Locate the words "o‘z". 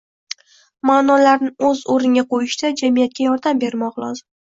1.67-1.83